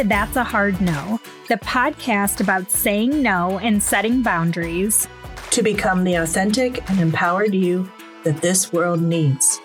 To 0.00 0.08
That's 0.08 0.36
a 0.36 0.44
Hard 0.44 0.80
No, 0.80 1.20
the 1.48 1.56
podcast 1.56 2.40
about 2.40 2.70
saying 2.70 3.22
no 3.22 3.58
and 3.58 3.82
setting 3.82 4.22
boundaries 4.22 5.06
to 5.50 5.62
become 5.62 6.04
the 6.04 6.14
authentic 6.14 6.88
and 6.88 6.98
empowered 7.00 7.54
you 7.54 7.86
that 8.24 8.40
this 8.40 8.72
world 8.72 9.02
needs. 9.02 9.60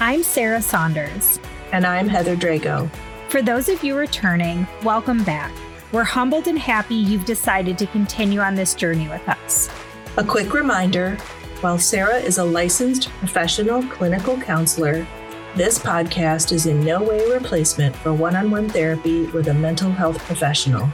I'm 0.00 0.22
Sarah 0.22 0.60
Saunders. 0.60 1.40
And 1.72 1.86
I'm 1.86 2.08
Heather 2.08 2.36
Drago. 2.36 2.90
For 3.30 3.40
those 3.40 3.70
of 3.70 3.82
you 3.82 3.96
returning, 3.96 4.66
welcome 4.82 5.24
back. 5.24 5.50
We're 5.92 6.04
humbled 6.04 6.46
and 6.46 6.58
happy 6.58 6.96
you've 6.96 7.24
decided 7.24 7.78
to 7.78 7.86
continue 7.86 8.40
on 8.40 8.54
this 8.54 8.74
journey 8.74 9.08
with 9.08 9.26
us. 9.30 9.70
A 10.18 10.24
quick 10.24 10.52
reminder 10.52 11.16
while 11.62 11.78
Sarah 11.78 12.18
is 12.18 12.36
a 12.36 12.44
licensed 12.44 13.08
professional 13.12 13.82
clinical 13.84 14.38
counselor, 14.38 15.06
this 15.54 15.78
podcast 15.78 16.50
is 16.50 16.64
in 16.64 16.82
no 16.82 17.02
way 17.02 17.18
a 17.20 17.34
replacement 17.34 17.94
for 17.96 18.14
one 18.14 18.34
on 18.34 18.50
one 18.50 18.70
therapy 18.70 19.26
with 19.26 19.48
a 19.48 19.54
mental 19.54 19.90
health 19.90 20.16
professional. 20.20 20.88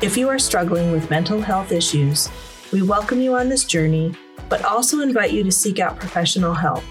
If 0.00 0.16
you 0.16 0.26
are 0.30 0.38
struggling 0.38 0.90
with 0.90 1.10
mental 1.10 1.38
health 1.38 1.70
issues, 1.70 2.30
we 2.72 2.80
welcome 2.80 3.20
you 3.20 3.34
on 3.34 3.50
this 3.50 3.64
journey, 3.64 4.14
but 4.48 4.64
also 4.64 5.02
invite 5.02 5.32
you 5.32 5.44
to 5.44 5.52
seek 5.52 5.80
out 5.80 6.00
professional 6.00 6.54
help. 6.54 6.82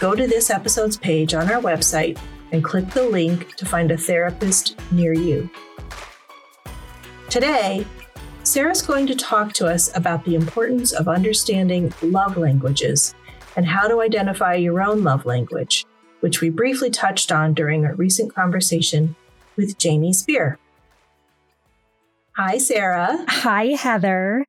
Go 0.00 0.14
to 0.14 0.26
this 0.26 0.48
episode's 0.48 0.96
page 0.96 1.34
on 1.34 1.50
our 1.50 1.60
website 1.60 2.18
and 2.52 2.64
click 2.64 2.88
the 2.88 3.06
link 3.06 3.54
to 3.56 3.66
find 3.66 3.90
a 3.90 3.96
therapist 3.98 4.80
near 4.92 5.12
you. 5.12 5.50
Today, 7.28 7.86
Sarah's 8.44 8.80
going 8.80 9.06
to 9.08 9.14
talk 9.14 9.52
to 9.54 9.66
us 9.66 9.94
about 9.94 10.24
the 10.24 10.36
importance 10.36 10.92
of 10.92 11.06
understanding 11.06 11.92
love 12.00 12.38
languages 12.38 13.14
and 13.56 13.66
how 13.66 13.88
to 13.88 14.00
identify 14.00 14.54
your 14.54 14.80
own 14.80 15.04
love 15.04 15.26
language 15.26 15.84
which 16.24 16.40
we 16.40 16.48
briefly 16.48 16.88
touched 16.88 17.30
on 17.30 17.52
during 17.52 17.84
our 17.84 17.92
recent 17.96 18.34
conversation 18.34 19.14
with 19.56 19.76
Jamie 19.76 20.14
Spear. 20.14 20.58
Hi, 22.34 22.56
Sarah. 22.56 23.22
Hi, 23.28 23.66
Heather. 23.78 24.46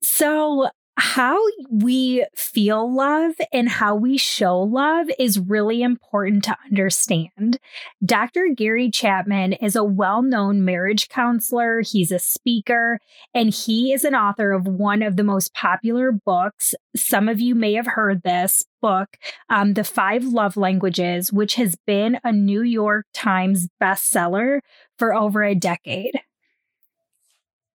So, 0.00 0.70
how 1.00 1.40
we 1.70 2.26
feel 2.36 2.94
love 2.94 3.32
and 3.54 3.70
how 3.70 3.94
we 3.94 4.18
show 4.18 4.60
love 4.60 5.08
is 5.18 5.38
really 5.38 5.82
important 5.82 6.44
to 6.44 6.56
understand. 6.66 7.58
Dr. 8.04 8.48
Gary 8.54 8.90
Chapman 8.90 9.54
is 9.54 9.76
a 9.76 9.82
well 9.82 10.20
known 10.20 10.62
marriage 10.62 11.08
counselor, 11.08 11.80
he's 11.80 12.12
a 12.12 12.18
speaker, 12.18 12.98
and 13.32 13.48
he 13.48 13.94
is 13.94 14.04
an 14.04 14.14
author 14.14 14.52
of 14.52 14.66
one 14.66 15.02
of 15.02 15.16
the 15.16 15.24
most 15.24 15.54
popular 15.54 16.12
books. 16.12 16.74
Some 16.94 17.30
of 17.30 17.40
you 17.40 17.54
may 17.54 17.72
have 17.72 17.86
heard 17.86 18.22
this 18.22 18.62
book, 18.82 19.16
um, 19.48 19.72
The 19.72 19.84
Five 19.84 20.24
Love 20.24 20.58
Languages, 20.58 21.32
which 21.32 21.54
has 21.54 21.76
been 21.86 22.18
a 22.24 22.30
New 22.30 22.62
York 22.62 23.06
Times 23.14 23.68
bestseller 23.82 24.60
for 24.98 25.14
over 25.14 25.42
a 25.42 25.54
decade. 25.54 26.20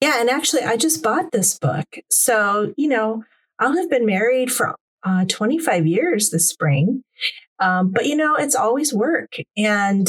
Yeah, 0.01 0.19
and 0.19 0.29
actually, 0.29 0.63
I 0.63 0.77
just 0.77 1.01
bought 1.01 1.31
this 1.31 1.57
book. 1.57 1.85
So, 2.09 2.73
you 2.77 2.88
know, 2.88 3.23
I'll 3.59 3.75
have 3.75 3.89
been 3.89 4.05
married 4.05 4.52
for 4.52 4.75
uh, 5.03 5.25
25 5.25 5.87
years 5.87 6.29
this 6.29 6.49
spring. 6.49 7.03
Um, 7.59 7.92
but, 7.92 8.05
you 8.05 8.15
know, 8.15 8.36
it's 8.36 8.55
always 8.55 8.93
work. 8.93 9.36
And 9.55 10.08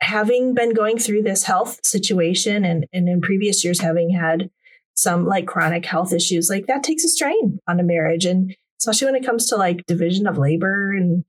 having 0.00 0.54
been 0.54 0.74
going 0.74 0.98
through 0.98 1.22
this 1.22 1.44
health 1.44 1.80
situation 1.84 2.64
and, 2.64 2.86
and 2.92 3.08
in 3.08 3.20
previous 3.20 3.64
years 3.64 3.80
having 3.80 4.10
had 4.10 4.50
some 4.94 5.26
like 5.26 5.46
chronic 5.46 5.84
health 5.84 6.12
issues, 6.12 6.48
like 6.48 6.66
that 6.66 6.82
takes 6.82 7.04
a 7.04 7.08
strain 7.08 7.58
on 7.66 7.80
a 7.80 7.84
marriage. 7.84 8.24
And 8.24 8.54
especially 8.80 9.06
when 9.06 9.20
it 9.20 9.26
comes 9.26 9.46
to 9.46 9.56
like 9.56 9.86
division 9.86 10.26
of 10.26 10.38
labor 10.38 10.92
and 10.92 11.24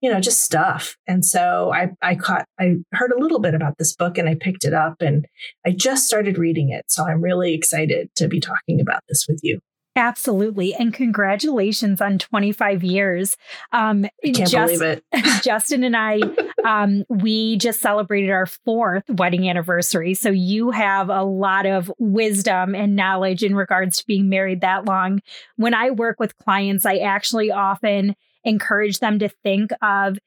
you 0.00 0.10
know, 0.10 0.20
just 0.20 0.42
stuff. 0.42 0.96
And 1.06 1.24
so 1.24 1.72
I, 1.72 1.90
I 2.02 2.14
caught, 2.14 2.46
I 2.58 2.76
heard 2.92 3.12
a 3.12 3.20
little 3.20 3.40
bit 3.40 3.54
about 3.54 3.78
this 3.78 3.94
book 3.94 4.18
and 4.18 4.28
I 4.28 4.34
picked 4.34 4.64
it 4.64 4.72
up 4.72 5.02
and 5.02 5.26
I 5.66 5.70
just 5.72 6.06
started 6.06 6.38
reading 6.38 6.70
it. 6.70 6.86
So 6.88 7.06
I'm 7.06 7.22
really 7.22 7.54
excited 7.54 8.08
to 8.16 8.28
be 8.28 8.40
talking 8.40 8.80
about 8.80 9.02
this 9.08 9.26
with 9.28 9.40
you. 9.42 9.60
Absolutely. 9.96 10.72
And 10.74 10.94
congratulations 10.94 12.00
on 12.00 12.18
25 12.18 12.84
years. 12.84 13.36
Um, 13.72 14.06
I 14.24 14.30
can't 14.30 14.48
just, 14.48 14.78
believe 14.78 14.82
it. 14.82 15.04
Justin 15.42 15.82
and 15.82 15.96
I, 15.96 16.20
um, 16.64 17.04
we 17.08 17.56
just 17.56 17.80
celebrated 17.80 18.30
our 18.30 18.46
fourth 18.46 19.02
wedding 19.10 19.50
anniversary. 19.50 20.14
So 20.14 20.30
you 20.30 20.70
have 20.70 21.10
a 21.10 21.24
lot 21.24 21.66
of 21.66 21.92
wisdom 21.98 22.74
and 22.74 22.94
knowledge 22.94 23.42
in 23.42 23.56
regards 23.56 23.98
to 23.98 24.06
being 24.06 24.28
married 24.28 24.60
that 24.60 24.84
long. 24.84 25.20
When 25.56 25.74
I 25.74 25.90
work 25.90 26.20
with 26.20 26.38
clients, 26.38 26.86
I 26.86 26.98
actually 26.98 27.50
often 27.50 28.14
encourage 28.44 28.98
them 28.98 29.18
to 29.18 29.28
think 29.28 29.70
of 29.82 30.18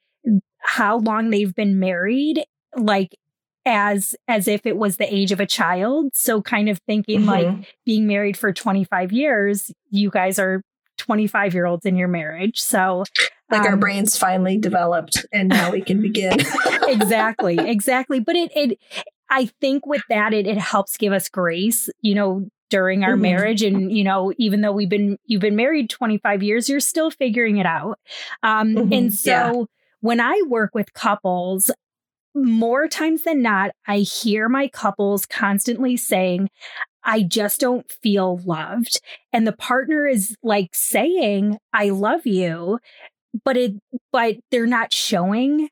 how 0.60 0.98
long 0.98 1.30
they've 1.30 1.54
been 1.54 1.78
married 1.78 2.44
like 2.76 3.16
as 3.66 4.14
as 4.28 4.48
if 4.48 4.66
it 4.66 4.76
was 4.76 4.96
the 4.96 5.14
age 5.14 5.32
of 5.32 5.40
a 5.40 5.46
child. 5.46 6.10
So 6.14 6.42
kind 6.42 6.68
of 6.68 6.78
thinking 6.86 7.20
mm-hmm. 7.20 7.28
like 7.28 7.74
being 7.84 8.06
married 8.06 8.36
for 8.36 8.52
25 8.52 9.12
years 9.12 9.70
you 9.90 10.10
guys 10.10 10.38
are 10.38 10.62
25 10.98 11.54
year 11.54 11.66
olds 11.66 11.86
in 11.86 11.96
your 11.96 12.08
marriage. 12.08 12.60
So 12.60 13.04
like 13.50 13.62
um, 13.62 13.66
our 13.66 13.76
brains 13.76 14.16
finally 14.16 14.58
developed 14.58 15.24
and 15.32 15.48
now 15.48 15.70
we 15.70 15.82
can 15.82 16.00
begin. 16.00 16.38
Exactly 16.86 17.56
exactly. 17.58 18.20
But 18.20 18.36
it 18.36 18.52
it 18.54 18.78
i 19.30 19.46
think 19.60 19.86
with 19.86 20.02
that 20.10 20.34
it, 20.34 20.46
it 20.46 20.58
helps 20.58 20.96
give 20.96 21.12
us 21.12 21.28
grace. 21.28 21.88
You 22.02 22.14
know 22.14 22.48
during 22.74 23.04
our 23.04 23.12
mm-hmm. 23.12 23.22
marriage 23.22 23.62
and 23.62 23.96
you 23.96 24.02
know 24.02 24.32
even 24.36 24.60
though 24.60 24.72
we've 24.72 24.88
been 24.88 25.16
you've 25.26 25.40
been 25.40 25.54
married 25.54 25.88
25 25.88 26.42
years 26.42 26.68
you're 26.68 26.80
still 26.80 27.08
figuring 27.08 27.58
it 27.58 27.66
out 27.66 28.00
um 28.42 28.74
mm-hmm. 28.74 28.92
and 28.92 29.14
so 29.14 29.30
yeah. 29.30 29.64
when 30.00 30.18
i 30.18 30.42
work 30.48 30.74
with 30.74 30.92
couples 30.92 31.70
more 32.34 32.88
times 32.88 33.22
than 33.22 33.40
not 33.40 33.70
i 33.86 33.98
hear 33.98 34.48
my 34.48 34.66
couples 34.66 35.24
constantly 35.24 35.96
saying 35.96 36.50
I 37.06 37.22
just 37.22 37.60
don't 37.60 37.84
feel 38.02 38.40
loved. 38.46 38.98
And 39.30 39.46
the 39.46 39.52
partner 39.52 40.06
is 40.06 40.34
like 40.42 40.70
saying, 40.72 41.58
I 41.70 41.90
love 41.90 42.26
you, 42.26 42.78
but 43.44 43.58
it, 43.58 43.74
but 44.10 44.36
they're 44.50 44.66
not 44.66 44.90
showing 44.90 45.68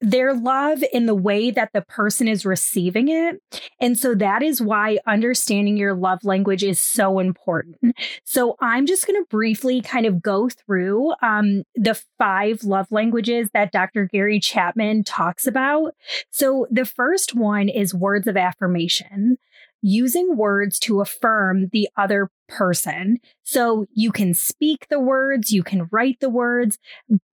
their 0.00 0.34
love 0.34 0.82
in 0.92 1.06
the 1.06 1.14
way 1.14 1.50
that 1.50 1.72
the 1.72 1.82
person 1.82 2.26
is 2.26 2.46
receiving 2.46 3.08
it. 3.08 3.40
And 3.80 3.98
so 3.98 4.14
that 4.14 4.42
is 4.42 4.60
why 4.60 4.98
understanding 5.06 5.76
your 5.76 5.94
love 5.94 6.24
language 6.24 6.64
is 6.64 6.80
so 6.80 7.18
important. 7.18 7.76
So 8.24 8.56
I'm 8.60 8.86
just 8.86 9.06
going 9.06 9.22
to 9.22 9.28
briefly 9.28 9.82
kind 9.82 10.06
of 10.06 10.22
go 10.22 10.48
through 10.48 11.12
um, 11.22 11.64
the 11.74 12.00
five 12.18 12.64
love 12.64 12.86
languages 12.90 13.50
that 13.52 13.72
Dr. 13.72 14.06
Gary 14.06 14.40
Chapman 14.40 15.04
talks 15.04 15.46
about. 15.46 15.94
So 16.30 16.66
the 16.70 16.86
first 16.86 17.34
one 17.34 17.68
is 17.68 17.94
words 17.94 18.26
of 18.26 18.36
affirmation 18.36 19.38
using 19.82 20.36
words 20.36 20.78
to 20.80 21.00
affirm 21.00 21.68
the 21.72 21.88
other 21.96 22.30
person. 22.48 23.18
So 23.42 23.86
you 23.94 24.12
can 24.12 24.34
speak 24.34 24.88
the 24.88 25.00
words, 25.00 25.52
you 25.52 25.62
can 25.62 25.88
write 25.90 26.18
the 26.20 26.28
words, 26.28 26.78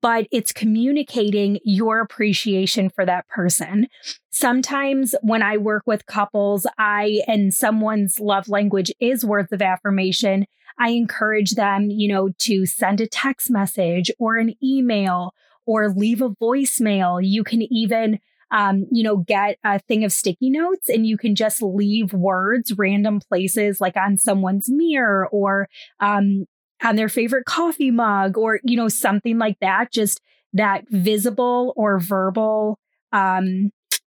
but 0.02 0.28
it's 0.32 0.54
communicating 0.54 1.60
your 1.64 2.00
appreciation 2.02 2.90
for 2.90 3.06
that 3.06 3.28
person. 3.28 3.88
Sometimes 4.32 5.16
when 5.22 5.42
I 5.42 5.58
work 5.58 5.84
with 5.86 6.06
couples, 6.06 6.68
I 6.78 7.24
and 7.28 7.54
someone's 7.54 8.20
love 8.20 8.48
language 8.48 8.92
is 9.00 9.26
words 9.26 9.52
of 9.52 9.62
affirmation. 9.62 10.46
I 10.80 10.90
encourage 10.90 11.52
them, 11.52 11.90
you 11.90 12.08
know, 12.08 12.30
to 12.40 12.66
send 12.66 13.02
a 13.02 13.08
text 13.08 13.50
message 13.50 14.12
or 14.20 14.38
an 14.38 14.54
email 14.64 15.34
or 15.66 15.90
leave 15.90 16.22
a 16.22 16.30
voicemail. 16.30 17.20
You 17.24 17.44
can 17.44 17.62
even 17.74 18.20
um, 18.52 18.86
you 18.92 19.04
know, 19.04 19.18
get 19.18 19.58
a 19.64 19.80
thing 19.80 20.04
of 20.04 20.12
sticky 20.12 20.50
notes 20.50 20.90
and 20.90 21.06
you 21.06 21.18
can 21.18 21.36
just 21.36 21.62
leave 21.62 22.14
words 22.14 22.74
random 22.78 23.20
places 23.20 23.82
like 23.82 23.98
on 23.98 24.18
someone's 24.18 24.70
mirror 24.70 25.28
or 25.32 25.68
um, 26.00 26.46
on 26.84 26.96
their 26.96 27.10
favorite 27.10 27.46
coffee 27.46 27.92
mug 27.92 28.38
or, 28.38 28.60
you 28.64 28.78
know, 28.78 28.88
something 28.88 29.38
like 29.38 29.58
that. 29.60 29.92
Just 29.92 30.22
that 30.54 30.86
visible 30.90 31.74
or 31.76 32.00
verbal 32.00 32.80
um, 33.12 33.72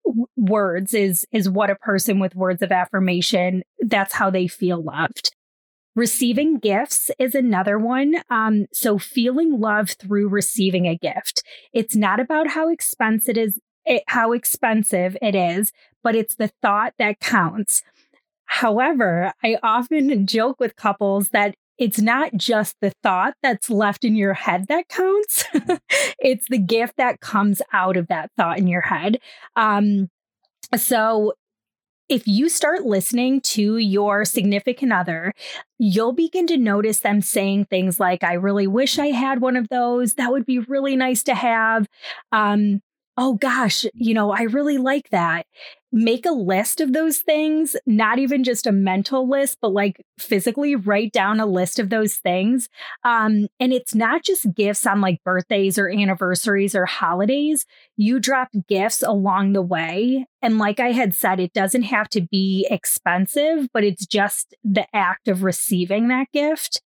w- 0.04 0.26
words 0.36 0.94
is 0.94 1.24
is 1.32 1.48
what 1.48 1.70
a 1.70 1.76
person 1.76 2.18
with 2.18 2.34
words 2.34 2.62
of 2.62 2.72
affirmation 2.72 3.62
that's 3.80 4.14
how 4.14 4.30
they 4.30 4.46
feel 4.46 4.82
loved 4.82 5.32
Receiving 5.96 6.58
gifts 6.58 7.10
is 7.18 7.34
another 7.34 7.76
one. 7.78 8.16
Um, 8.30 8.66
so 8.72 8.96
feeling 8.96 9.60
love 9.60 9.90
through 9.90 10.28
receiving 10.28 10.86
a 10.86 10.96
gift. 10.96 11.42
It's 11.72 11.96
not 11.96 12.20
about 12.20 12.46
how 12.48 12.68
expensive 12.68 13.36
it 13.36 13.38
is, 13.38 13.60
it, 13.84 14.02
how 14.06 14.32
expensive 14.32 15.16
it 15.22 15.34
is, 15.34 15.72
but 16.02 16.14
it's 16.14 16.34
the 16.36 16.50
thought 16.62 16.94
that 16.98 17.20
counts. 17.20 17.82
However, 18.44 19.32
I 19.44 19.58
often 19.62 20.26
joke 20.26 20.58
with 20.58 20.76
couples 20.76 21.28
that 21.28 21.54
it's 21.78 22.00
not 22.00 22.34
just 22.34 22.76
the 22.80 22.92
thought 23.02 23.34
that's 23.42 23.70
left 23.70 24.04
in 24.04 24.14
your 24.14 24.34
head 24.34 24.66
that 24.68 24.88
counts. 24.88 25.44
it's 26.18 26.46
the 26.48 26.58
gift 26.58 26.96
that 26.98 27.20
comes 27.20 27.62
out 27.72 27.96
of 27.96 28.08
that 28.08 28.30
thought 28.36 28.58
in 28.58 28.66
your 28.66 28.82
head. 28.82 29.18
Um, 29.56 30.10
so 30.76 31.32
if 32.10 32.26
you 32.26 32.48
start 32.48 32.84
listening 32.84 33.40
to 33.40 33.78
your 33.78 34.24
significant 34.24 34.92
other, 34.92 35.32
you'll 35.78 36.12
begin 36.12 36.46
to 36.48 36.56
notice 36.56 37.00
them 37.00 37.22
saying 37.22 37.66
things 37.66 38.00
like, 38.00 38.24
I 38.24 38.34
really 38.34 38.66
wish 38.66 38.98
I 38.98 39.06
had 39.06 39.40
one 39.40 39.56
of 39.56 39.68
those. 39.68 40.14
That 40.14 40.32
would 40.32 40.44
be 40.44 40.58
really 40.58 40.96
nice 40.96 41.22
to 41.22 41.34
have. 41.34 41.86
Um, 42.32 42.82
oh 43.20 43.34
gosh, 43.34 43.84
you 43.92 44.14
know, 44.14 44.32
I 44.32 44.44
really 44.44 44.78
like 44.78 45.10
that. 45.10 45.46
make 45.92 46.24
a 46.24 46.30
list 46.30 46.80
of 46.80 46.92
those 46.92 47.18
things, 47.18 47.74
not 47.84 48.18
even 48.18 48.44
just 48.44 48.66
a 48.66 48.72
mental 48.72 49.28
list, 49.28 49.58
but 49.60 49.72
like 49.72 50.00
physically 50.18 50.76
write 50.76 51.12
down 51.12 51.40
a 51.40 51.46
list 51.46 51.78
of 51.80 51.90
those 51.90 52.14
things. 52.16 52.68
Um, 53.04 53.48
and 53.58 53.72
it's 53.72 53.94
not 53.94 54.22
just 54.22 54.54
gifts 54.54 54.86
on 54.86 55.00
like 55.00 55.22
birthdays 55.24 55.78
or 55.78 55.90
anniversaries 55.90 56.74
or 56.76 56.86
holidays. 56.86 57.66
You 57.96 58.20
drop 58.20 58.48
gifts 58.68 59.02
along 59.02 59.52
the 59.52 59.62
way. 59.62 60.26
And 60.42 60.58
like 60.58 60.80
I 60.80 60.92
had 60.92 61.14
said, 61.14 61.40
it 61.40 61.52
doesn't 61.52 61.82
have 61.82 62.08
to 62.10 62.20
be 62.22 62.66
expensive, 62.70 63.68
but 63.74 63.84
it's 63.84 64.06
just 64.06 64.54
the 64.64 64.86
act 64.94 65.28
of 65.28 65.42
receiving 65.42 66.08
that 66.08 66.28
gift. 66.32 66.82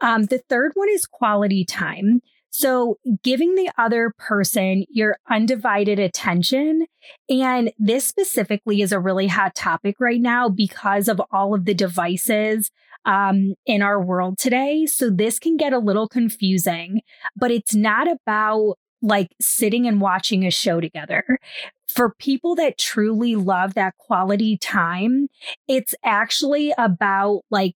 Um, 0.00 0.24
the 0.24 0.42
third 0.48 0.72
one 0.74 0.88
is 0.90 1.06
quality 1.06 1.64
time. 1.64 2.20
So, 2.56 3.00
giving 3.24 3.56
the 3.56 3.68
other 3.78 4.14
person 4.16 4.84
your 4.88 5.16
undivided 5.28 5.98
attention. 5.98 6.86
And 7.28 7.72
this 7.80 8.06
specifically 8.06 8.80
is 8.80 8.92
a 8.92 9.00
really 9.00 9.26
hot 9.26 9.56
topic 9.56 9.96
right 9.98 10.20
now 10.20 10.48
because 10.48 11.08
of 11.08 11.20
all 11.32 11.52
of 11.52 11.64
the 11.64 11.74
devices 11.74 12.70
um, 13.06 13.54
in 13.66 13.82
our 13.82 14.00
world 14.00 14.38
today. 14.38 14.86
So, 14.86 15.10
this 15.10 15.40
can 15.40 15.56
get 15.56 15.72
a 15.72 15.80
little 15.80 16.06
confusing, 16.06 17.00
but 17.34 17.50
it's 17.50 17.74
not 17.74 18.06
about 18.08 18.76
like 19.02 19.34
sitting 19.40 19.88
and 19.88 20.00
watching 20.00 20.46
a 20.46 20.52
show 20.52 20.80
together. 20.80 21.40
For 21.88 22.14
people 22.20 22.54
that 22.54 22.78
truly 22.78 23.34
love 23.34 23.74
that 23.74 23.96
quality 23.98 24.58
time, 24.58 25.26
it's 25.66 25.92
actually 26.04 26.72
about 26.78 27.40
like 27.50 27.74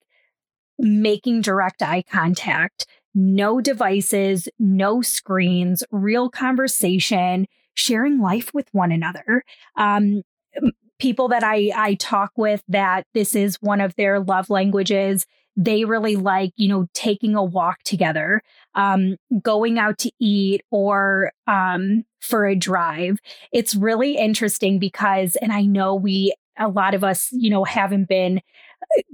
making 0.78 1.40
direct 1.40 1.82
eye 1.82 2.04
contact 2.08 2.86
no 3.18 3.60
devices, 3.60 4.48
no 4.60 5.02
screens, 5.02 5.82
real 5.90 6.30
conversation, 6.30 7.48
sharing 7.74 8.20
life 8.20 8.54
with 8.54 8.68
one 8.70 8.92
another. 8.92 9.42
Um, 9.76 10.22
people 11.00 11.26
that 11.28 11.42
I, 11.42 11.72
I 11.74 11.94
talk 11.94 12.30
with 12.36 12.62
that 12.68 13.06
this 13.14 13.34
is 13.34 13.56
one 13.56 13.80
of 13.80 13.96
their 13.96 14.20
love 14.20 14.50
languages. 14.50 15.26
They 15.56 15.84
really 15.84 16.14
like, 16.14 16.52
you 16.56 16.68
know, 16.68 16.86
taking 16.94 17.34
a 17.34 17.42
walk 17.42 17.82
together, 17.82 18.40
um, 18.76 19.16
going 19.42 19.80
out 19.80 19.98
to 19.98 20.12
eat 20.20 20.62
or 20.70 21.32
um, 21.48 22.04
for 22.20 22.46
a 22.46 22.54
drive. 22.54 23.18
It's 23.52 23.74
really 23.74 24.16
interesting 24.16 24.78
because, 24.78 25.34
and 25.42 25.52
I 25.52 25.62
know 25.62 25.92
we, 25.92 26.34
a 26.56 26.68
lot 26.68 26.94
of 26.94 27.02
us, 27.02 27.28
you 27.32 27.50
know, 27.50 27.64
haven't 27.64 28.08
been 28.08 28.40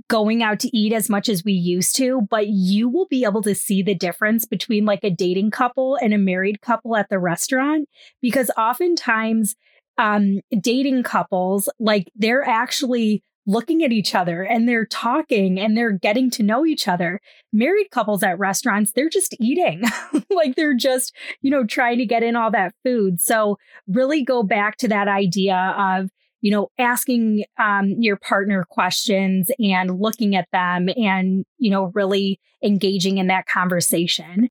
going 0.08 0.42
out 0.42 0.60
to 0.60 0.76
eat 0.76 0.92
as 0.92 1.10
much 1.10 1.28
as 1.28 1.44
we 1.44 1.52
used 1.52 1.96
to, 1.96 2.22
but 2.30 2.48
you 2.48 2.88
will 2.88 3.06
be 3.06 3.24
able 3.24 3.42
to 3.42 3.54
see 3.54 3.82
the 3.82 3.94
difference 3.94 4.44
between 4.44 4.84
like 4.84 5.02
a 5.02 5.10
dating 5.10 5.50
couple 5.50 5.96
and 5.96 6.14
a 6.14 6.18
married 6.18 6.60
couple 6.60 6.96
at 6.96 7.08
the 7.08 7.18
restaurant 7.18 7.88
because 8.20 8.50
oftentimes 8.56 9.56
um 9.96 10.40
dating 10.60 11.04
couples 11.04 11.68
like 11.78 12.10
they're 12.16 12.42
actually 12.42 13.22
looking 13.46 13.84
at 13.84 13.92
each 13.92 14.14
other 14.14 14.42
and 14.42 14.68
they're 14.68 14.86
talking 14.86 15.60
and 15.60 15.76
they're 15.76 15.92
getting 15.92 16.30
to 16.30 16.42
know 16.42 16.64
each 16.64 16.88
other. 16.88 17.20
Married 17.52 17.90
couples 17.90 18.22
at 18.22 18.38
restaurants, 18.38 18.92
they're 18.92 19.08
just 19.08 19.34
eating. 19.38 19.82
like 20.30 20.56
they're 20.56 20.74
just, 20.74 21.14
you 21.42 21.50
know, 21.50 21.64
trying 21.64 21.98
to 21.98 22.06
get 22.06 22.22
in 22.22 22.36
all 22.36 22.50
that 22.50 22.74
food. 22.84 23.20
So 23.20 23.58
really 23.86 24.24
go 24.24 24.42
back 24.42 24.76
to 24.78 24.88
that 24.88 25.08
idea 25.08 25.74
of 25.76 26.08
you 26.44 26.50
know, 26.50 26.68
asking 26.78 27.42
um, 27.58 27.94
your 27.98 28.16
partner 28.16 28.66
questions 28.68 29.50
and 29.58 29.98
looking 29.98 30.36
at 30.36 30.46
them 30.52 30.90
and, 30.94 31.46
you 31.56 31.70
know, 31.70 31.90
really 31.94 32.38
engaging 32.62 33.16
in 33.16 33.28
that 33.28 33.46
conversation. 33.46 34.50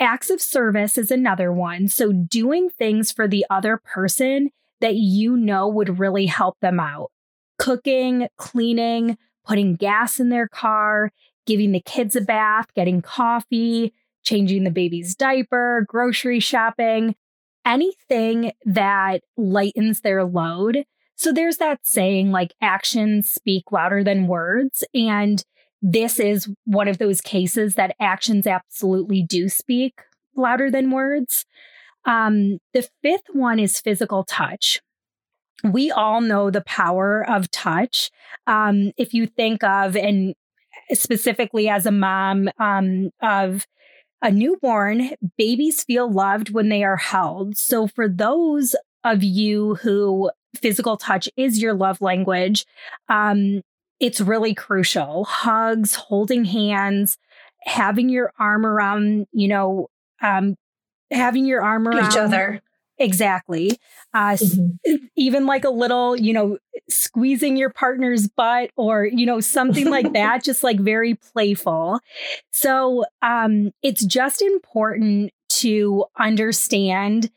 Acts 0.00 0.30
of 0.30 0.40
service 0.40 0.98
is 0.98 1.12
another 1.12 1.52
one. 1.52 1.86
So 1.86 2.10
doing 2.10 2.70
things 2.70 3.12
for 3.12 3.28
the 3.28 3.46
other 3.50 3.80
person 3.84 4.50
that 4.80 4.96
you 4.96 5.36
know 5.36 5.68
would 5.68 6.00
really 6.00 6.26
help 6.26 6.56
them 6.60 6.80
out. 6.80 7.12
Cooking, 7.56 8.26
cleaning, 8.36 9.16
putting 9.46 9.76
gas 9.76 10.18
in 10.18 10.30
their 10.30 10.48
car, 10.48 11.12
giving 11.46 11.70
the 11.70 11.82
kids 11.82 12.16
a 12.16 12.20
bath, 12.20 12.66
getting 12.74 13.00
coffee, 13.00 13.94
changing 14.24 14.64
the 14.64 14.72
baby's 14.72 15.14
diaper, 15.14 15.86
grocery 15.86 16.40
shopping, 16.40 17.14
anything 17.64 18.50
that 18.64 19.22
lightens 19.36 20.00
their 20.00 20.24
load 20.24 20.84
so 21.18 21.32
there's 21.32 21.56
that 21.56 21.80
saying 21.82 22.30
like 22.30 22.54
actions 22.62 23.28
speak 23.28 23.72
louder 23.72 24.04
than 24.04 24.28
words. 24.28 24.84
And 24.94 25.42
this 25.82 26.20
is 26.20 26.48
one 26.64 26.86
of 26.86 26.98
those 26.98 27.20
cases 27.20 27.74
that 27.74 27.96
actions 28.00 28.46
absolutely 28.46 29.24
do 29.24 29.48
speak 29.48 30.00
louder 30.36 30.70
than 30.70 30.92
words. 30.92 31.44
Um, 32.04 32.58
the 32.72 32.88
fifth 33.02 33.26
one 33.32 33.58
is 33.58 33.80
physical 33.80 34.22
touch. 34.22 34.80
We 35.64 35.90
all 35.90 36.20
know 36.20 36.52
the 36.52 36.60
power 36.60 37.28
of 37.28 37.50
touch. 37.50 38.10
Um, 38.46 38.92
if 38.96 39.12
you 39.12 39.26
think 39.26 39.64
of, 39.64 39.96
and 39.96 40.36
specifically 40.92 41.68
as 41.68 41.84
a 41.84 41.90
mom 41.90 42.48
um, 42.60 43.10
of 43.20 43.66
a 44.22 44.30
newborn, 44.30 45.10
babies 45.36 45.82
feel 45.82 46.08
loved 46.08 46.50
when 46.50 46.68
they 46.68 46.84
are 46.84 46.96
held. 46.96 47.56
So 47.56 47.88
for 47.88 48.08
those 48.08 48.76
of 49.02 49.24
you 49.24 49.74
who 49.76 50.30
physical 50.56 50.96
touch 50.96 51.28
is 51.36 51.60
your 51.60 51.74
love 51.74 52.00
language, 52.00 52.66
um, 53.08 53.62
it's 54.00 54.20
really 54.20 54.54
crucial. 54.54 55.24
Hugs, 55.24 55.94
holding 55.94 56.44
hands, 56.44 57.18
having 57.60 58.08
your 58.08 58.32
arm 58.38 58.64
around, 58.64 59.26
you 59.32 59.48
know, 59.48 59.88
um, 60.22 60.56
having 61.10 61.46
your 61.46 61.62
arm 61.62 61.88
around 61.88 62.12
each 62.12 62.16
other. 62.16 62.62
Exactly. 63.00 63.78
Uh, 64.12 64.32
mm-hmm. 64.32 64.96
Even 65.16 65.46
like 65.46 65.64
a 65.64 65.70
little, 65.70 66.16
you 66.16 66.32
know, 66.32 66.58
squeezing 66.88 67.56
your 67.56 67.70
partner's 67.70 68.26
butt 68.26 68.70
or, 68.76 69.04
you 69.04 69.24
know, 69.24 69.40
something 69.40 69.88
like 69.88 70.12
that, 70.14 70.42
just 70.42 70.64
like 70.64 70.80
very 70.80 71.14
playful. 71.14 72.00
So 72.50 73.04
um, 73.22 73.72
it's 73.82 74.04
just 74.04 74.42
important 74.42 75.32
to 75.50 76.06
understand 76.18 77.30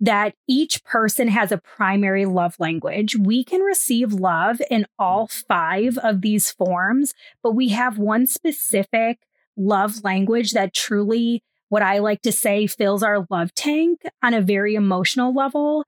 that 0.00 0.34
each 0.46 0.84
person 0.84 1.28
has 1.28 1.50
a 1.50 1.58
primary 1.58 2.24
love 2.24 2.54
language. 2.58 3.16
We 3.16 3.42
can 3.44 3.60
receive 3.60 4.12
love 4.12 4.60
in 4.70 4.86
all 4.98 5.26
five 5.26 5.98
of 5.98 6.20
these 6.20 6.50
forms, 6.50 7.14
but 7.42 7.52
we 7.52 7.68
have 7.70 7.98
one 7.98 8.26
specific 8.26 9.18
love 9.56 10.04
language 10.04 10.52
that 10.52 10.72
truly, 10.74 11.42
what 11.68 11.82
I 11.82 11.98
like 11.98 12.22
to 12.22 12.32
say, 12.32 12.66
fills 12.66 13.02
our 13.02 13.26
love 13.28 13.52
tank 13.54 14.02
on 14.22 14.34
a 14.34 14.40
very 14.40 14.74
emotional 14.74 15.34
level. 15.34 15.84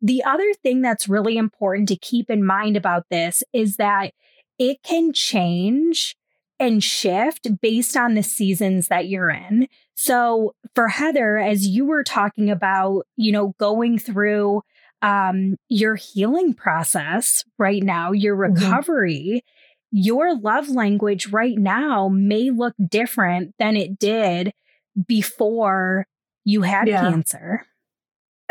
The 0.00 0.24
other 0.24 0.54
thing 0.54 0.80
that's 0.80 1.08
really 1.08 1.36
important 1.36 1.88
to 1.88 1.96
keep 1.96 2.30
in 2.30 2.44
mind 2.44 2.76
about 2.76 3.04
this 3.10 3.42
is 3.52 3.76
that 3.76 4.12
it 4.58 4.82
can 4.82 5.12
change 5.12 6.16
and 6.58 6.82
shift 6.82 7.60
based 7.60 7.96
on 7.96 8.14
the 8.14 8.22
seasons 8.22 8.88
that 8.88 9.08
you're 9.08 9.30
in. 9.30 9.68
So 10.02 10.54
for 10.74 10.88
Heather, 10.88 11.36
as 11.36 11.66
you 11.66 11.84
were 11.84 12.02
talking 12.02 12.48
about, 12.48 13.02
you 13.16 13.32
know, 13.32 13.54
going 13.58 13.98
through 13.98 14.62
um, 15.02 15.58
your 15.68 15.94
healing 15.94 16.54
process 16.54 17.44
right 17.58 17.82
now, 17.82 18.12
your 18.12 18.34
mm-hmm. 18.34 18.54
recovery, 18.54 19.44
mm-hmm. 19.44 19.98
your 19.98 20.34
love 20.38 20.70
language 20.70 21.26
right 21.26 21.58
now 21.58 22.08
may 22.08 22.48
look 22.48 22.72
different 22.88 23.54
than 23.58 23.76
it 23.76 23.98
did 23.98 24.52
before 25.06 26.06
you 26.46 26.62
had 26.62 26.88
yeah. 26.88 27.02
cancer. 27.02 27.66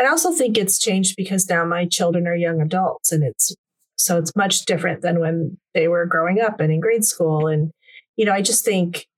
I 0.00 0.06
also 0.06 0.30
think 0.30 0.56
it's 0.56 0.78
changed 0.78 1.16
because 1.16 1.48
now 1.48 1.64
my 1.64 1.84
children 1.84 2.28
are 2.28 2.36
young 2.36 2.60
adults 2.60 3.10
and 3.10 3.24
it's 3.24 3.56
so 3.96 4.18
it's 4.18 4.36
much 4.36 4.66
different 4.66 5.02
than 5.02 5.18
when 5.18 5.58
they 5.74 5.88
were 5.88 6.06
growing 6.06 6.40
up 6.40 6.60
and 6.60 6.72
in 6.72 6.78
grade 6.78 7.04
school 7.04 7.48
and 7.48 7.72
you 8.16 8.24
know, 8.26 8.32
I 8.32 8.42
just 8.42 8.64
think 8.64 9.08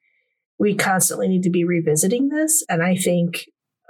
we 0.62 0.76
constantly 0.76 1.26
need 1.26 1.42
to 1.42 1.50
be 1.50 1.64
revisiting 1.64 2.28
this. 2.28 2.64
And 2.68 2.84
I 2.84 2.94
think 2.94 3.46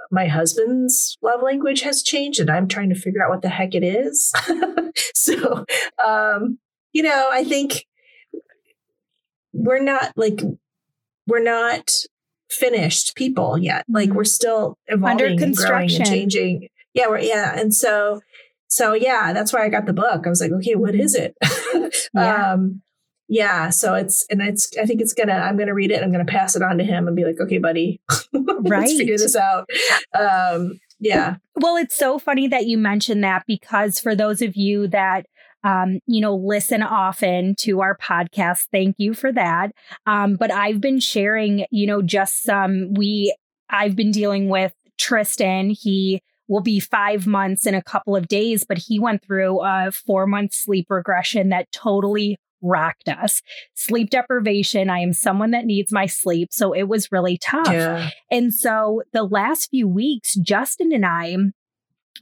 my 0.09 0.25
husband's 0.25 1.19
love 1.21 1.43
language 1.43 1.81
has 1.81 2.01
changed 2.01 2.39
and 2.39 2.49
I'm 2.49 2.67
trying 2.67 2.89
to 2.89 2.95
figure 2.95 3.23
out 3.23 3.29
what 3.29 3.43
the 3.43 3.49
heck 3.49 3.75
it 3.75 3.83
is. 3.83 4.33
so, 5.13 5.65
um, 6.03 6.57
you 6.91 7.03
know, 7.03 7.29
I 7.31 7.43
think 7.43 7.85
we're 9.53 9.83
not 9.83 10.13
like, 10.15 10.41
we're 11.27 11.43
not 11.43 11.91
finished 12.49 13.15
people 13.15 13.55
yet. 13.55 13.85
Like 13.87 14.09
mm-hmm. 14.09 14.17
we're 14.17 14.23
still 14.23 14.79
evolving 14.87 15.27
Under 15.27 15.39
construction. 15.39 16.01
and, 16.01 16.09
and 16.09 16.19
changing. 16.19 16.69
Yeah. 16.95 17.05
We're, 17.07 17.19
yeah. 17.19 17.55
And 17.55 17.71
so, 17.71 18.21
so 18.67 18.95
yeah, 18.95 19.31
that's 19.31 19.53
why 19.53 19.63
I 19.63 19.69
got 19.69 19.85
the 19.85 19.93
book. 19.93 20.25
I 20.25 20.29
was 20.29 20.41
like, 20.41 20.51
okay, 20.53 20.73
what 20.73 20.95
is 20.95 21.13
it? 21.13 21.35
yeah. 22.15 22.53
um, 22.53 22.81
yeah 23.33 23.71
so 23.71 23.95
it's 23.95 24.25
and 24.29 24.41
it's 24.41 24.69
i 24.77 24.85
think 24.85 25.01
it's 25.01 25.13
gonna 25.13 25.33
i'm 25.33 25.57
gonna 25.57 25.73
read 25.73 25.89
it 25.89 26.03
i'm 26.03 26.11
gonna 26.11 26.23
pass 26.23 26.55
it 26.55 26.61
on 26.61 26.77
to 26.77 26.83
him 26.83 27.07
and 27.07 27.15
be 27.15 27.25
like 27.25 27.39
okay 27.41 27.57
buddy 27.57 27.99
right 28.33 28.81
let's 28.81 28.95
figure 28.95 29.17
this 29.17 29.35
out 29.35 29.67
um 30.13 30.79
yeah 30.99 31.37
well 31.55 31.75
it's 31.75 31.95
so 31.95 32.19
funny 32.19 32.47
that 32.47 32.67
you 32.67 32.77
mentioned 32.77 33.23
that 33.23 33.43
because 33.47 33.99
for 33.99 34.15
those 34.15 34.41
of 34.41 34.55
you 34.55 34.87
that 34.87 35.25
um, 35.65 35.99
you 36.07 36.19
know, 36.19 36.35
listen 36.35 36.83
often 36.83 37.55
to 37.59 37.79
our 37.79 37.97
podcast. 37.97 38.67
Thank 38.69 38.95
you 38.97 39.13
for 39.13 39.31
that. 39.31 39.71
Um, 40.05 40.35
but 40.35 40.51
I've 40.51 40.81
been 40.81 40.99
sharing, 40.99 41.65
you 41.71 41.87
know, 41.87 42.01
just 42.01 42.43
some, 42.43 42.93
we, 42.95 43.33
I've 43.69 43.95
been 43.95 44.11
dealing 44.11 44.49
with 44.49 44.73
Tristan. 44.97 45.69
He 45.69 46.21
will 46.49 46.59
be 46.59 46.81
five 46.81 47.25
months 47.25 47.65
in 47.65 47.75
a 47.75 47.81
couple 47.81 48.13
of 48.13 48.27
days, 48.27 48.65
but 48.67 48.77
he 48.77 48.99
went 48.99 49.23
through 49.23 49.61
a 49.63 49.89
four 49.91 50.27
month 50.27 50.53
sleep 50.53 50.87
regression 50.89 51.47
that 51.49 51.71
totally 51.71 52.37
rocked 52.63 53.09
us. 53.09 53.41
Sleep 53.75 54.09
deprivation. 54.09 54.89
I 54.89 54.99
am 54.99 55.13
someone 55.13 55.51
that 55.51 55.65
needs 55.65 55.91
my 55.91 56.05
sleep. 56.05 56.49
So 56.51 56.73
it 56.73 56.83
was 56.83 57.11
really 57.11 57.37
tough. 57.37 57.71
Yeah. 57.71 58.09
And 58.31 58.53
so 58.53 59.03
the 59.11 59.23
last 59.23 59.69
few 59.69 59.87
weeks, 59.87 60.35
Justin 60.35 60.91
and 60.91 61.05
I, 61.05 61.37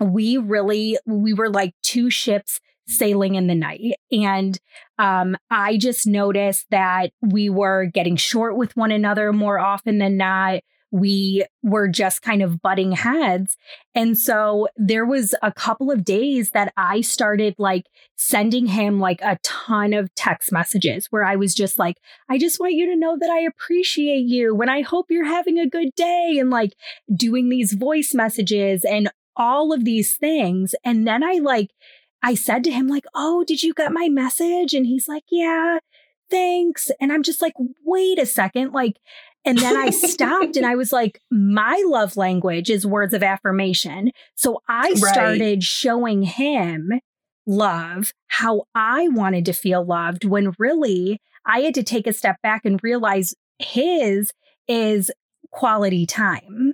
we 0.04 0.38
really, 0.38 0.98
we 1.06 1.34
were 1.34 1.50
like 1.50 1.74
two 1.84 2.10
ships 2.10 2.60
sailing 2.88 3.36
in 3.36 3.48
the 3.48 3.56
night. 3.56 3.94
And 4.12 4.60
um, 4.98 5.38
I 5.50 5.78
just 5.78 6.08
noticed 6.08 6.66
that 6.72 7.12
we 7.22 7.50
were 7.50 7.86
getting 7.86 8.16
short 8.16 8.58
with 8.58 8.76
one 8.76 8.92
another 8.92 9.32
more 9.32 9.60
often 9.60 10.00
than 10.00 10.18
not 10.18 10.62
we 10.92 11.46
were 11.64 11.88
just 11.88 12.22
kind 12.22 12.42
of 12.42 12.62
butting 12.62 12.92
heads. 12.92 13.58
And 13.96 14.18
so 14.18 14.68
there 14.76 15.06
was 15.06 15.34
a 15.42 15.52
couple 15.52 15.90
of 15.90 16.04
days 16.04 16.52
that 16.52 16.74
I 16.76 17.02
started 17.02 17.56
like 17.58 17.86
sending 18.18 18.68
him 18.68 19.00
like 19.00 19.22
a 19.22 19.40
ton 19.42 19.94
of 19.94 20.14
text 20.16 20.52
messages 20.52 21.08
where 21.10 21.24
I 21.24 21.38
was 21.38 21.56
just 21.56 21.80
like, 21.80 21.98
I 22.30 22.38
just 22.38 22.60
want 22.60 22.74
you 22.74 22.88
to 22.88 22.98
know 22.98 23.18
that 23.18 23.30
I 23.30 23.40
appreciate 23.40 24.26
you 24.26 24.60
and 24.62 24.70
I 24.70 24.82
hope 24.82 25.08
you're 25.10 25.26
having 25.26 25.58
a 25.58 25.70
good 25.70 25.96
day 25.96 26.38
and 26.40 26.50
like 26.50 26.74
doing 27.16 27.50
these 27.50 27.74
voice 27.74 28.14
messages 28.14 28.84
and 28.84 29.10
all 29.38 29.72
of 29.72 29.86
these 29.86 30.18
things. 30.18 30.76
And 30.84 31.08
then 31.08 31.24
I 31.24 31.40
like, 31.42 31.72
I 32.22 32.36
said 32.36 32.64
to 32.66 32.72
him, 32.72 32.88
like, 32.88 33.06
oh, 33.16 33.44
did 33.46 33.64
you 33.64 33.74
get 33.74 33.94
my 33.94 34.10
message? 34.10 34.74
And 34.74 34.86
he's 34.86 35.08
like, 35.08 35.24
yeah, 35.32 35.80
thanks. 36.30 36.92
And 37.00 37.12
I'm 37.12 37.24
just 37.24 37.42
like, 37.42 37.54
wait 37.84 38.20
a 38.20 38.26
second. 38.26 38.74
Like, 38.74 38.98
and 39.46 39.58
then 39.58 39.76
I 39.76 39.90
stopped 39.90 40.56
and 40.56 40.66
I 40.66 40.76
was 40.78 40.92
like, 40.92 41.20
my 41.32 41.82
love 41.88 42.18
language 42.18 42.70
is 42.70 42.86
words 42.86 43.14
of 43.14 43.24
affirmation. 43.24 44.12
So 44.36 44.62
I 44.68 44.94
started 44.94 45.42
right. 45.42 45.64
showing 45.64 46.24
him 46.24 46.92
love, 47.48 48.14
how 48.28 48.64
I 48.76 49.08
wanted 49.10 49.46
to 49.46 49.54
feel 49.54 49.84
loved, 49.84 50.26
when 50.26 50.54
really 50.60 51.20
I 51.46 51.62
had 51.62 51.74
to 51.76 51.84
take 51.84 52.08
a 52.08 52.14
step 52.14 52.38
back 52.44 52.66
and 52.66 52.80
realize 52.84 53.34
his 53.58 54.32
is 54.68 55.12
quality 55.52 56.06
time. 56.06 56.74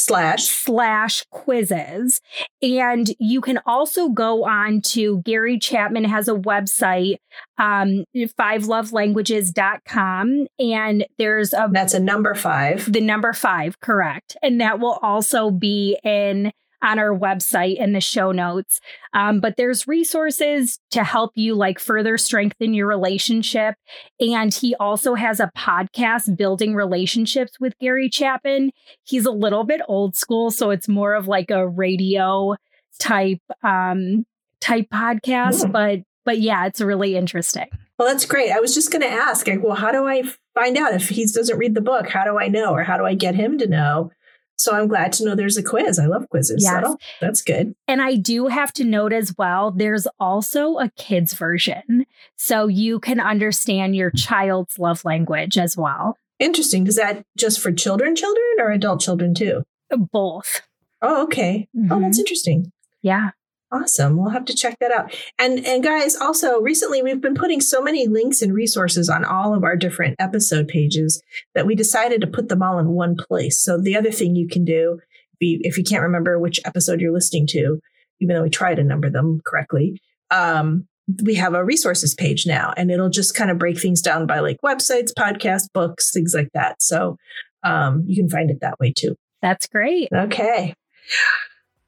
slash 0.08 0.44
slash 0.44 1.24
quizzes. 1.30 2.20
And 2.62 3.10
you 3.18 3.40
can 3.40 3.58
also 3.66 4.08
go 4.08 4.44
on 4.44 4.80
to 4.82 5.20
Gary 5.22 5.58
Chapman 5.58 6.04
has 6.04 6.28
a 6.28 6.34
website, 6.34 7.16
um, 7.58 8.04
fivelovelanguages.com. 8.16 10.46
And 10.58 11.06
there's 11.18 11.52
a 11.52 11.68
that's 11.70 11.94
a 11.94 12.00
number 12.00 12.34
five. 12.34 12.92
The 12.92 13.00
number 13.00 13.32
five, 13.32 13.78
correct. 13.80 14.36
And 14.42 14.60
that 14.60 14.80
will 14.80 14.98
also 15.02 15.50
be 15.50 15.98
in 16.02 16.52
on 16.82 16.98
our 16.98 17.16
website 17.16 17.78
in 17.78 17.92
the 17.92 18.00
show 18.00 18.32
notes. 18.32 18.80
Um, 19.12 19.40
but 19.40 19.56
there's 19.56 19.86
resources 19.86 20.78
to 20.90 21.04
help 21.04 21.32
you 21.34 21.54
like 21.54 21.78
further 21.78 22.18
strengthen 22.18 22.74
your 22.74 22.86
relationship. 22.86 23.74
And 24.20 24.52
he 24.52 24.74
also 24.76 25.14
has 25.14 25.40
a 25.40 25.50
podcast, 25.56 26.36
Building 26.36 26.74
Relationships 26.74 27.52
with 27.60 27.78
Gary 27.78 28.08
Chapman. 28.08 28.70
He's 29.04 29.26
a 29.26 29.30
little 29.30 29.64
bit 29.64 29.80
old 29.88 30.16
school, 30.16 30.50
so 30.50 30.70
it's 30.70 30.88
more 30.88 31.14
of 31.14 31.26
like 31.28 31.50
a 31.50 31.66
radio 31.66 32.56
type 32.98 33.42
um 33.62 34.24
type 34.60 34.88
podcast, 34.92 35.64
mm. 35.64 35.72
but 35.72 36.00
but 36.24 36.40
yeah, 36.40 36.66
it's 36.66 36.80
really 36.80 37.16
interesting. 37.16 37.66
Well, 37.98 38.08
that's 38.08 38.26
great. 38.26 38.52
I 38.52 38.60
was 38.60 38.74
just 38.74 38.92
going 38.92 39.02
to 39.02 39.08
ask, 39.08 39.48
like, 39.48 39.62
well, 39.62 39.74
how 39.74 39.90
do 39.90 40.06
I 40.06 40.22
find 40.54 40.76
out 40.76 40.94
if 40.94 41.08
he 41.08 41.24
doesn't 41.24 41.58
read 41.58 41.74
the 41.74 41.80
book? 41.80 42.08
How 42.08 42.24
do 42.24 42.38
I 42.38 42.46
know, 42.46 42.72
or 42.72 42.84
how 42.84 42.96
do 42.96 43.04
I 43.04 43.14
get 43.14 43.34
him 43.34 43.58
to 43.58 43.66
know? 43.66 44.10
So 44.58 44.74
I'm 44.74 44.88
glad 44.88 45.12
to 45.14 45.24
know 45.24 45.34
there's 45.34 45.56
a 45.56 45.62
quiz. 45.62 45.98
I 45.98 46.06
love 46.06 46.28
quizzes. 46.28 46.64
Yes. 46.64 46.84
So 46.84 46.96
that's 47.20 47.42
good. 47.42 47.74
And 47.86 48.02
I 48.02 48.16
do 48.16 48.48
have 48.48 48.72
to 48.74 48.84
note 48.84 49.12
as 49.12 49.34
well, 49.38 49.70
there's 49.70 50.08
also 50.18 50.78
a 50.78 50.90
kids 50.96 51.32
version. 51.32 52.04
So 52.36 52.66
you 52.66 52.98
can 52.98 53.20
understand 53.20 53.94
your 53.94 54.10
child's 54.10 54.78
love 54.78 55.04
language 55.04 55.56
as 55.56 55.76
well. 55.76 56.16
Interesting. 56.40 56.86
Is 56.86 56.96
that 56.96 57.24
just 57.36 57.60
for 57.60 57.72
children, 57.72 58.16
children, 58.16 58.44
or 58.58 58.70
adult 58.70 59.00
children 59.00 59.34
too? 59.34 59.62
Both. 59.90 60.62
Oh, 61.02 61.24
okay. 61.24 61.68
Mm-hmm. 61.76 61.92
Oh, 61.92 62.00
that's 62.00 62.16
mm-hmm. 62.16 62.20
interesting. 62.20 62.72
Yeah. 63.02 63.30
Awesome. 63.70 64.16
We'll 64.16 64.30
have 64.30 64.46
to 64.46 64.54
check 64.54 64.78
that 64.80 64.92
out. 64.92 65.14
And 65.38 65.64
and 65.66 65.82
guys, 65.82 66.16
also 66.16 66.60
recently 66.60 67.02
we've 67.02 67.20
been 67.20 67.34
putting 67.34 67.60
so 67.60 67.82
many 67.82 68.06
links 68.06 68.40
and 68.40 68.54
resources 68.54 69.10
on 69.10 69.24
all 69.24 69.54
of 69.54 69.62
our 69.62 69.76
different 69.76 70.16
episode 70.18 70.68
pages 70.68 71.22
that 71.54 71.66
we 71.66 71.74
decided 71.74 72.22
to 72.22 72.26
put 72.26 72.48
them 72.48 72.62
all 72.62 72.78
in 72.78 72.88
one 72.88 73.16
place. 73.16 73.60
So 73.60 73.78
the 73.78 73.96
other 73.96 74.10
thing 74.10 74.34
you 74.34 74.48
can 74.48 74.64
do 74.64 75.00
if 75.40 75.46
you, 75.46 75.58
if 75.62 75.78
you 75.78 75.84
can't 75.84 76.02
remember 76.02 76.38
which 76.38 76.60
episode 76.64 77.00
you're 77.00 77.12
listening 77.12 77.46
to, 77.48 77.78
even 78.20 78.36
though 78.36 78.42
we 78.42 78.50
try 78.50 78.74
to 78.74 78.82
number 78.82 79.10
them 79.10 79.40
correctly, 79.44 80.00
um, 80.30 80.86
we 81.22 81.34
have 81.34 81.54
a 81.54 81.64
resources 81.64 82.14
page 82.14 82.46
now 82.46 82.72
and 82.76 82.90
it'll 82.90 83.08
just 83.08 83.34
kind 83.34 83.50
of 83.50 83.58
break 83.58 83.78
things 83.78 84.02
down 84.02 84.26
by 84.26 84.40
like 84.40 84.58
websites, 84.64 85.12
podcasts, 85.16 85.68
books, 85.72 86.10
things 86.10 86.34
like 86.34 86.50
that. 86.54 86.82
So 86.82 87.16
um, 87.64 88.04
you 88.06 88.16
can 88.16 88.28
find 88.28 88.50
it 88.50 88.58
that 88.60 88.78
way 88.80 88.92
too. 88.96 89.14
That's 89.40 89.66
great. 89.66 90.08
Okay. 90.12 90.74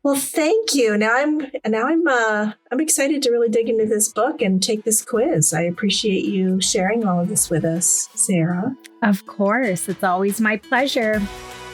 Well, 0.02 0.16
thank 0.16 0.74
you. 0.74 0.96
Now 0.96 1.14
I'm 1.14 1.38
now 1.66 1.86
I'm 1.86 2.08
uh, 2.08 2.52
I'm 2.72 2.80
excited 2.80 3.22
to 3.22 3.30
really 3.30 3.50
dig 3.50 3.68
into 3.68 3.84
this 3.84 4.10
book 4.10 4.40
and 4.40 4.62
take 4.62 4.84
this 4.84 5.04
quiz. 5.04 5.52
I 5.52 5.62
appreciate 5.62 6.24
you 6.24 6.58
sharing 6.60 7.06
all 7.06 7.20
of 7.20 7.28
this 7.28 7.50
with 7.50 7.66
us, 7.66 8.08
Sarah. 8.14 8.74
Of 9.02 9.26
course, 9.26 9.90
it's 9.90 10.02
always 10.02 10.40
my 10.40 10.56
pleasure. 10.56 11.20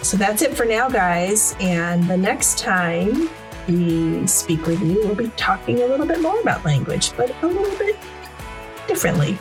So 0.02 0.16
that's 0.16 0.42
it 0.42 0.54
for 0.54 0.64
now, 0.64 0.88
guys. 0.88 1.54
And 1.60 2.08
the 2.08 2.16
next 2.16 2.58
time 2.58 3.30
we 3.68 4.26
speak 4.26 4.66
with 4.66 4.82
you, 4.82 4.94
we'll 5.04 5.14
be 5.14 5.28
talking 5.36 5.82
a 5.82 5.86
little 5.86 6.06
bit 6.06 6.20
more 6.20 6.40
about 6.40 6.64
language, 6.64 7.16
but 7.16 7.30
a 7.42 7.46
little 7.46 7.78
bit 7.78 7.96
differently. 8.88 9.38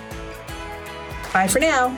Bye 1.34 1.48
for 1.48 1.60
now. 1.60 1.98